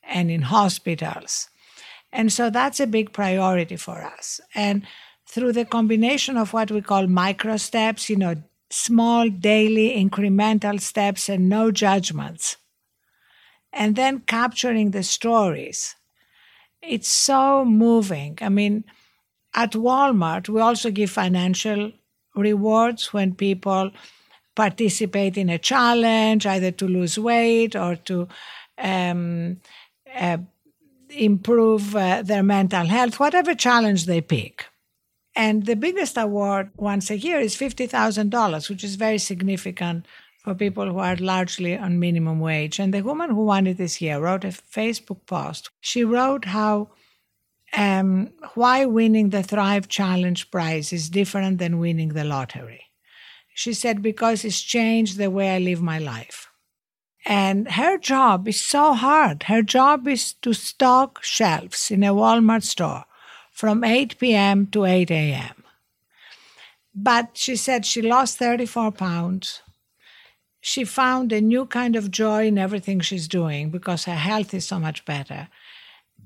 [0.02, 1.48] and in hospitals.
[2.12, 4.40] And so that's a big priority for us.
[4.54, 4.86] And
[5.26, 8.34] through the combination of what we call micro steps, you know,
[8.70, 12.56] small daily incremental steps and no judgments,
[13.72, 15.96] and then capturing the stories,
[16.82, 18.38] it's so moving.
[18.40, 18.84] I mean,
[19.54, 21.92] at Walmart, we also give financial
[22.34, 23.90] rewards when people
[24.54, 28.28] participate in a challenge, either to lose weight or to
[28.78, 29.60] um,
[30.14, 30.38] uh,
[31.10, 34.66] improve uh, their mental health, whatever challenge they pick.
[35.34, 40.06] And the biggest award once a year is $50,000, which is very significant
[40.42, 42.78] for people who are largely on minimum wage.
[42.78, 45.70] And the woman who won it this year wrote a Facebook post.
[45.80, 46.88] She wrote how
[47.72, 52.82] um, why winning the Thrive Challenge prize is different than winning the lottery.
[53.54, 56.48] She said, because it's changed the way I live my life.
[57.24, 59.44] And her job is so hard.
[59.44, 63.04] Her job is to stock shelves in a Walmart store
[63.50, 64.66] from 8 p.m.
[64.68, 65.64] to 8 a.m.
[66.94, 69.62] But she said she lost 34 pounds.
[70.60, 74.66] She found a new kind of joy in everything she's doing because her health is
[74.66, 75.48] so much better.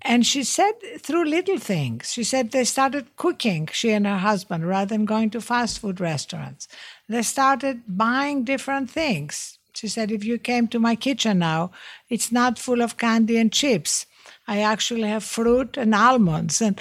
[0.03, 2.13] And she said through little things.
[2.13, 6.01] She said they started cooking, she and her husband, rather than going to fast food
[6.01, 6.69] restaurants.
[7.09, 9.59] They started buying different things.
[9.75, 11.71] She said, if you came to my kitchen now,
[12.09, 14.07] it's not full of candy and chips.
[14.49, 16.61] I actually have fruit and almonds.
[16.61, 16.81] And,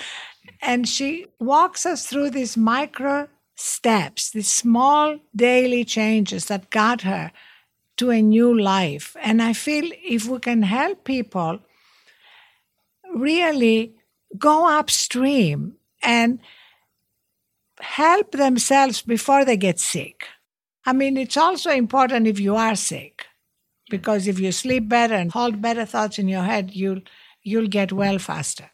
[0.61, 7.31] and she walks us through these micro steps, these small daily changes that got her
[7.97, 9.15] to a new life.
[9.21, 11.59] And I feel if we can help people
[13.15, 13.95] really
[14.37, 16.39] go upstream and
[17.79, 20.25] help themselves before they get sick.
[20.85, 23.25] I mean, it's also important if you are sick,
[23.89, 27.01] because if you sleep better and hold better thoughts in your head, you'll
[27.43, 28.69] you'll get well faster.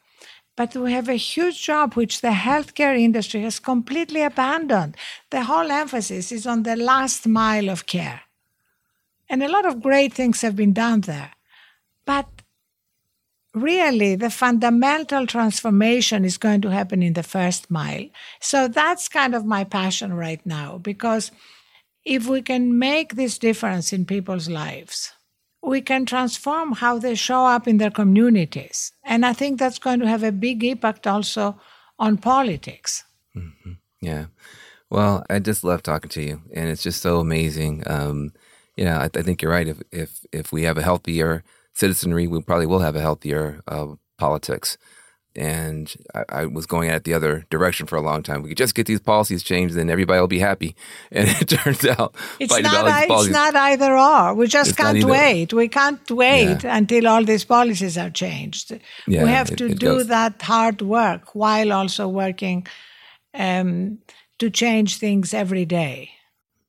[0.55, 4.95] But we have a huge job which the healthcare industry has completely abandoned.
[5.29, 8.21] The whole emphasis is on the last mile of care.
[9.29, 11.31] And a lot of great things have been done there.
[12.05, 12.34] But
[13.55, 18.07] really the fundamental transformation is going to happen in the first mile.
[18.41, 21.31] So that's kind of my passion right now because
[22.03, 25.13] if we can make this difference in people's lives,
[25.63, 28.91] we can transform how they show up in their communities.
[29.03, 31.59] And I think that's going to have a big impact also
[31.97, 33.03] on politics.
[33.35, 33.73] Mm-hmm.
[34.01, 34.25] Yeah.
[34.89, 37.83] Well, I just love talking to you, and it's just so amazing.
[37.87, 38.33] Um,
[38.77, 39.67] you know, I, I think you're right.
[39.67, 41.43] If if if we have a healthier
[41.75, 44.77] citizenry, we probably will have a healthier uh, politics.
[45.37, 48.41] And I, I, was going at the other direction for a long time.
[48.41, 50.77] We could just get these policies changed, and everybody will be happy.
[51.11, 52.87] And it turns out it's not.
[52.87, 54.33] I, it's not either or.
[54.33, 55.51] We just it's can't wait.
[55.51, 56.77] We can't wait yeah.
[56.77, 58.79] until all these policies are changed.
[59.07, 60.07] Yeah, we have to it, it do goes.
[60.07, 62.65] that hard work while also working
[63.33, 63.99] um,
[64.39, 66.11] to change things every day.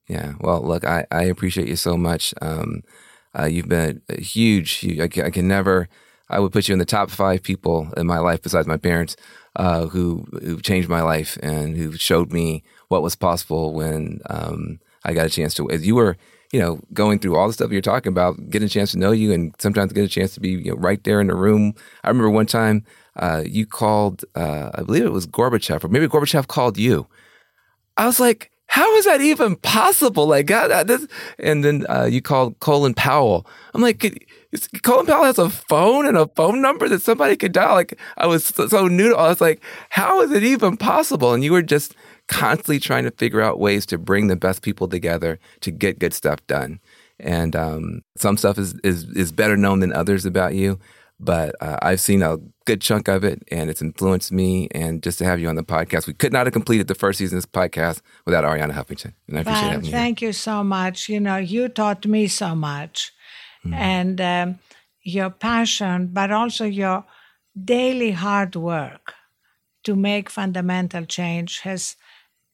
[0.08, 0.32] Yeah.
[0.40, 2.34] Well, look, I, I appreciate you so much.
[2.42, 2.82] Um,
[3.38, 5.88] uh, you've been a huge, huge I, can, I, can, never,
[6.28, 9.16] I would put you in the top five people in my life besides my parents
[9.56, 14.78] uh, who, who changed my life and who showed me what was possible when um,
[15.04, 16.16] I got a chance to, as you were,
[16.52, 19.12] you know, going through all the stuff you're talking about, getting a chance to know
[19.12, 21.74] you and sometimes get a chance to be you know, right there in the room.
[22.04, 22.84] I remember one time
[23.16, 27.06] uh, you called, uh, I believe it was Gorbachev, or maybe Gorbachev called you.
[27.96, 30.26] I was like, how is that even possible?
[30.26, 31.06] Like, God, this,
[31.38, 33.46] and then uh, you called Colin Powell.
[33.72, 33.98] I'm like,
[34.82, 37.72] Colin Powell has a phone and a phone number that somebody could dial.
[37.72, 39.16] Like, I was so, so new to.
[39.16, 41.32] I was like, how is it even possible?
[41.32, 41.94] And you were just
[42.28, 46.12] constantly trying to figure out ways to bring the best people together to get good
[46.12, 46.78] stuff done.
[47.18, 50.78] And um, some stuff is, is is better known than others about you
[51.18, 54.68] but uh, I've seen a good chunk of it and it's influenced me.
[54.72, 57.18] And just to have you on the podcast, we could not have completed the first
[57.18, 59.14] season of this podcast without Arianna Huffington.
[59.28, 59.92] And I appreciate well, having you.
[59.92, 61.08] Thank you so much.
[61.08, 63.12] You know, you taught me so much
[63.64, 63.74] mm.
[63.74, 64.58] and um,
[65.02, 67.04] your passion, but also your
[67.64, 69.14] daily hard work
[69.84, 71.96] to make fundamental change has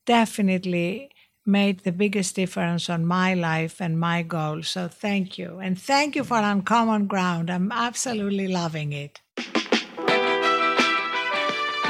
[0.07, 1.11] definitely
[1.45, 4.69] made the biggest difference on my life and my goals.
[4.69, 5.59] So thank you.
[5.59, 7.51] And thank you for Uncommon Ground.
[7.51, 9.21] I'm absolutely loving it.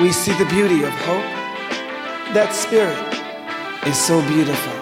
[0.00, 1.28] We see the beauty of hope.
[2.34, 2.96] That spirit
[3.86, 4.72] is so beautiful.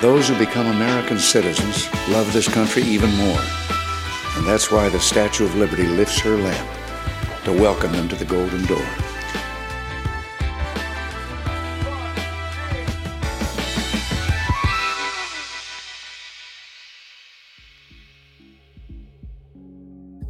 [0.00, 3.40] Those who become American citizens love this country even more.
[4.36, 6.70] And that's why the Statue of Liberty lifts her lamp
[7.44, 9.03] to welcome them to the Golden Door.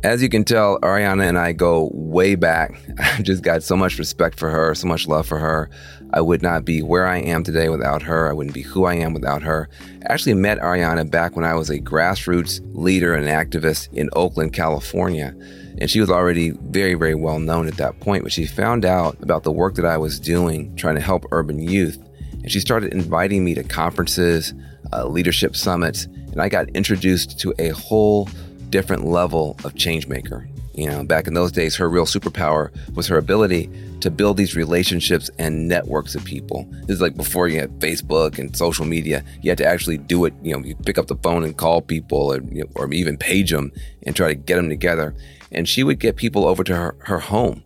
[0.04, 2.78] As you can tell, Arianna and I go way back.
[2.98, 5.70] I've just got so much respect for her, so much love for her.
[6.12, 8.28] I would not be where I am today without her.
[8.28, 9.66] I wouldn't be who I am without her.
[10.06, 14.52] I actually met Arianna back when I was a grassroots leader and activist in Oakland,
[14.52, 15.34] California.
[15.78, 18.24] And she was already very, very well known at that point.
[18.24, 21.62] But she found out about the work that I was doing trying to help urban
[21.62, 21.96] youth.
[22.42, 24.52] And she started inviting me to conferences,
[24.92, 26.04] uh, leadership summits.
[26.04, 28.28] And I got introduced to a whole
[28.70, 30.48] different level of change maker.
[30.74, 34.56] You know, back in those days, her real superpower was her ability to build these
[34.56, 36.66] relationships and networks of people.
[36.86, 39.24] This is like before you had Facebook and social media.
[39.40, 40.34] You had to actually do it.
[40.42, 43.16] You know, you pick up the phone and call people, or, you know, or even
[43.16, 43.70] page them
[44.04, 45.14] and try to get them together.
[45.52, 47.62] And she would get people over to her, her home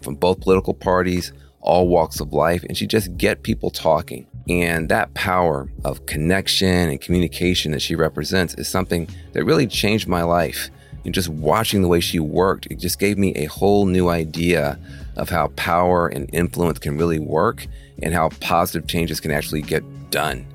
[0.00, 1.32] from both political parties,
[1.64, 4.26] all walks of life, and she just get people talking.
[4.48, 10.06] And that power of connection and communication that she represents is something that really changed
[10.06, 10.70] my life.
[11.04, 14.78] And just watching the way she worked, it just gave me a whole new idea
[15.16, 17.66] of how power and influence can really work
[18.02, 20.46] and how positive changes can actually get done.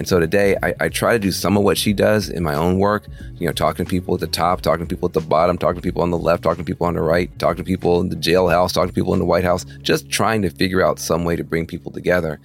[0.00, 2.54] And so today I, I, try to do some of what she does in my
[2.54, 5.20] own work, you know, talking to people at the top, talking to people at the
[5.20, 7.68] bottom, talking to people on the left, talking to people on the right, talking to
[7.68, 10.82] people in the jailhouse, talking to people in the White House, just trying to figure
[10.82, 12.40] out some way to bring people together.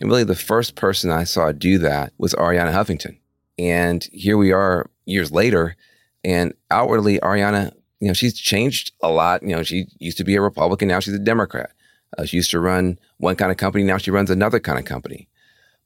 [0.00, 3.18] And really, the first person I saw do that was Arianna Huffington.
[3.56, 5.76] And here we are years later,
[6.24, 9.44] and outwardly, Arianna, you you know, she's changed a lot.
[9.44, 10.88] You know, she used to be a Republican.
[10.88, 11.70] Now she's a Democrat.
[12.18, 13.84] Uh, she used to run one kind of company.
[13.84, 15.28] Now she runs another kind of company.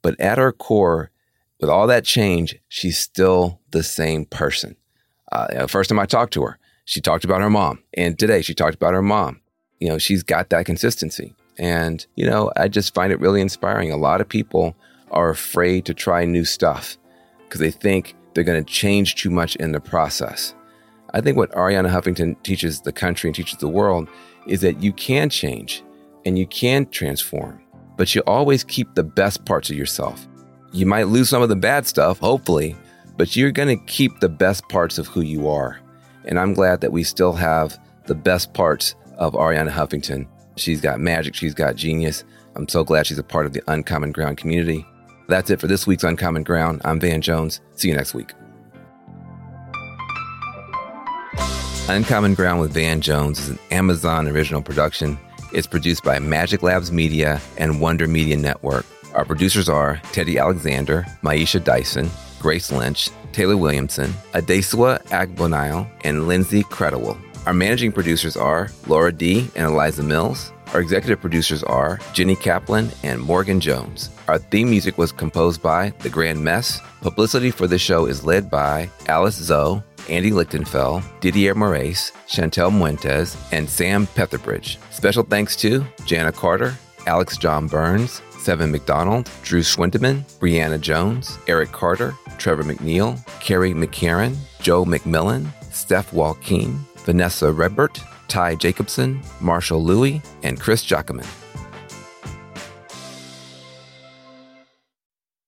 [0.02, 1.10] But at her core,
[1.60, 4.76] with all that change, she's still the same person.
[5.30, 7.82] Uh, first time I talked to her, she talked about her mom.
[7.94, 9.40] And today she talked about her mom.
[9.78, 11.34] You know, she's got that consistency.
[11.58, 13.92] And, you know, I just find it really inspiring.
[13.92, 14.74] A lot of people
[15.10, 16.96] are afraid to try new stuff
[17.44, 20.54] because they think they're going to change too much in the process.
[21.12, 24.08] I think what Arianna Huffington teaches the country and teaches the world
[24.46, 25.82] is that you can change
[26.24, 27.60] and you can transform,
[28.00, 30.26] but you always keep the best parts of yourself.
[30.72, 32.74] You might lose some of the bad stuff, hopefully,
[33.18, 35.78] but you're going to keep the best parts of who you are.
[36.24, 40.26] And I'm glad that we still have the best parts of Arianna Huffington.
[40.56, 42.24] She's got magic, she's got genius.
[42.56, 44.86] I'm so glad she's a part of the Uncommon Ground community.
[45.28, 46.80] That's it for this week's Uncommon Ground.
[46.86, 47.60] I'm Van Jones.
[47.76, 48.32] See you next week.
[51.86, 55.18] Uncommon Ground with Van Jones is an Amazon original production.
[55.52, 58.86] It's produced by Magic Labs Media and Wonder Media Network.
[59.14, 66.62] Our producers are Teddy Alexander, Maisha Dyson, Grace Lynch, Taylor Williamson, Adesua Agbonile, and Lindsay
[66.62, 67.18] Credible.
[67.46, 69.50] Our managing producers are Laura D.
[69.56, 70.52] and Eliza Mills.
[70.72, 74.10] Our executive producers are Jenny Kaplan and Morgan Jones.
[74.28, 76.80] Our theme music was composed by The Grand Mess.
[77.00, 83.36] Publicity for this show is led by Alice Zoe Andy Lichtenfeld, Didier Moraes, Chantel Muentes,
[83.52, 84.78] and Sam Petherbridge.
[84.92, 86.74] Special thanks to Jana Carter,
[87.06, 94.36] Alex John Burns, Seven McDonald, Drew Schwindeman, Brianna Jones, Eric Carter, Trevor McNeil, Carrie McCarran,
[94.60, 101.26] Joe McMillan, Steph Walkeen, Vanessa Redbert, Ty Jacobson, Marshall Louie, and Chris Jacquemin.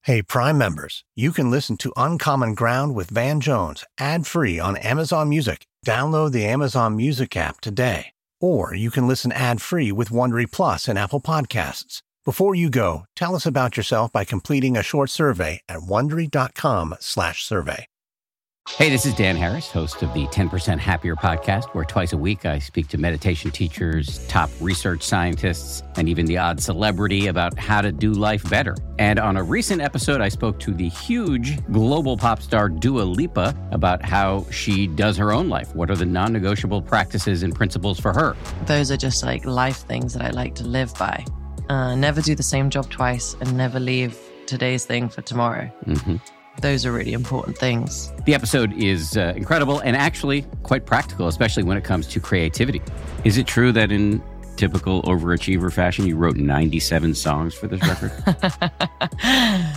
[0.05, 4.77] Hey, Prime members, you can listen to Uncommon Ground with Van Jones ad free on
[4.77, 5.65] Amazon Music.
[5.87, 8.07] Download the Amazon Music app today.
[8.41, 12.03] Or you can listen ad free with Wondery Plus and Apple Podcasts.
[12.25, 17.87] Before you go, tell us about yourself by completing a short survey at wondery.com/slash survey.
[18.69, 22.47] Hey, this is Dan Harris, host of the 10% Happier podcast, where twice a week
[22.47, 27.81] I speak to meditation teachers, top research scientists, and even the odd celebrity about how
[27.81, 28.75] to do life better.
[28.99, 33.55] And on a recent episode, I spoke to the huge global pop star Dua Lipa
[33.73, 35.75] about how she does her own life.
[35.75, 38.37] What are the non negotiable practices and principles for her?
[38.67, 41.25] Those are just like life things that I like to live by.
[41.69, 45.71] Uh, never do the same job twice and never leave today's thing for tomorrow.
[45.87, 46.17] Mm-hmm.
[46.61, 48.13] Those are really important things.
[48.25, 52.83] The episode is uh, incredible and actually quite practical, especially when it comes to creativity.
[53.25, 54.23] Is it true that in
[54.57, 58.13] typical overachiever fashion, you wrote 97 songs for this record?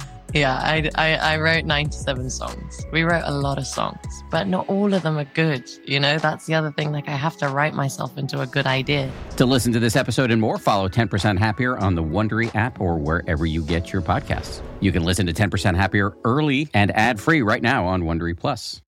[0.35, 2.85] yeah, I, I, I, wrote 97 songs.
[2.91, 5.69] We wrote a lot of songs, but not all of them are good.
[5.85, 6.91] You know, that's the other thing.
[6.91, 9.09] Like, I have to write myself into a good idea.
[9.37, 12.97] To listen to this episode and more, follow 10% Happier on the Wondery app or
[12.97, 14.61] wherever you get your podcasts.
[14.81, 18.81] You can listen to 10% Happier early and ad free right now on Wondery Plus.